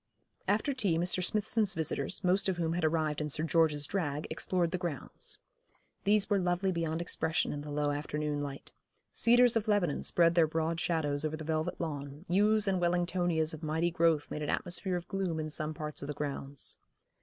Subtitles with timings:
[0.47, 1.23] After tea Mr.
[1.23, 5.37] Smithson's visitors, most of whom had arrived in Sir George's drag, explored the grounds.
[6.05, 8.71] These were lovely beyond expression in the low afternoon light.
[9.13, 13.61] Cedars of Lebanon spread their broad shadows on the velvet lawn, yews and Wellingtonias of
[13.61, 16.79] mighty growth made an atmosphere of gloom in some parts of the grounds.